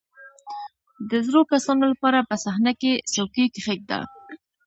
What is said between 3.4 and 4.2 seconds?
کښېږده.